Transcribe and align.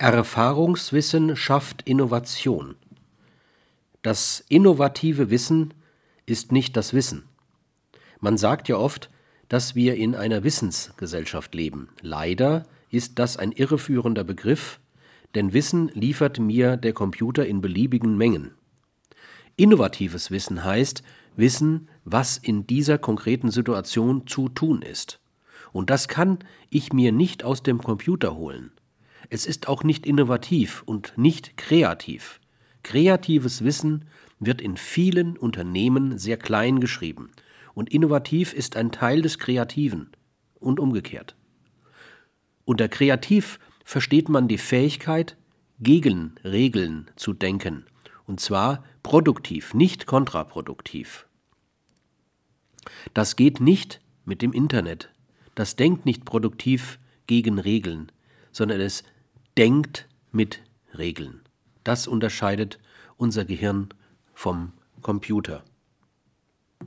Erfahrungswissen 0.00 1.34
schafft 1.34 1.82
Innovation. 1.82 2.76
Das 4.02 4.44
innovative 4.48 5.28
Wissen 5.28 5.74
ist 6.24 6.52
nicht 6.52 6.76
das 6.76 6.94
Wissen. 6.94 7.24
Man 8.20 8.38
sagt 8.38 8.68
ja 8.68 8.76
oft, 8.76 9.10
dass 9.48 9.74
wir 9.74 9.96
in 9.96 10.14
einer 10.14 10.44
Wissensgesellschaft 10.44 11.52
leben. 11.52 11.88
Leider 12.00 12.64
ist 12.90 13.18
das 13.18 13.36
ein 13.36 13.50
irreführender 13.50 14.22
Begriff, 14.22 14.78
denn 15.34 15.52
Wissen 15.52 15.88
liefert 15.94 16.38
mir 16.38 16.76
der 16.76 16.92
Computer 16.92 17.44
in 17.44 17.60
beliebigen 17.60 18.16
Mengen. 18.16 18.52
Innovatives 19.56 20.30
Wissen 20.30 20.62
heißt 20.62 21.02
Wissen, 21.34 21.88
was 22.04 22.38
in 22.38 22.68
dieser 22.68 22.98
konkreten 22.98 23.50
Situation 23.50 24.28
zu 24.28 24.48
tun 24.48 24.82
ist. 24.82 25.18
Und 25.72 25.90
das 25.90 26.06
kann 26.06 26.38
ich 26.70 26.92
mir 26.92 27.10
nicht 27.10 27.42
aus 27.42 27.64
dem 27.64 27.82
Computer 27.82 28.36
holen. 28.36 28.70
Es 29.30 29.46
ist 29.46 29.68
auch 29.68 29.84
nicht 29.84 30.06
innovativ 30.06 30.82
und 30.86 31.12
nicht 31.16 31.56
kreativ. 31.56 32.40
Kreatives 32.82 33.64
Wissen 33.64 34.06
wird 34.40 34.60
in 34.60 34.76
vielen 34.76 35.36
Unternehmen 35.36 36.18
sehr 36.18 36.36
klein 36.36 36.80
geschrieben 36.80 37.30
und 37.74 37.92
innovativ 37.92 38.52
ist 38.52 38.76
ein 38.76 38.90
Teil 38.92 39.22
des 39.22 39.38
Kreativen 39.38 40.10
und 40.54 40.80
umgekehrt. 40.80 41.36
Unter 42.64 42.88
kreativ 42.88 43.58
versteht 43.84 44.28
man 44.28 44.48
die 44.48 44.58
Fähigkeit, 44.58 45.36
gegen 45.80 46.34
Regeln 46.42 47.08
zu 47.14 47.32
denken, 47.32 47.84
und 48.26 48.40
zwar 48.40 48.84
produktiv, 49.02 49.74
nicht 49.74 50.06
kontraproduktiv. 50.06 51.26
Das 53.14 53.36
geht 53.36 53.60
nicht 53.60 54.00
mit 54.24 54.42
dem 54.42 54.52
Internet. 54.52 55.10
Das 55.54 55.76
denkt 55.76 56.04
nicht 56.04 56.24
produktiv 56.24 56.98
gegen 57.26 57.58
Regeln, 57.58 58.10
sondern 58.50 58.80
es 58.80 59.04
denkt 59.58 60.06
mit 60.30 60.62
Regeln. 60.96 61.40
Das 61.82 62.06
unterscheidet 62.06 62.78
unser 63.16 63.44
Gehirn 63.44 63.88
vom 64.32 64.72
Computer. 65.02 65.64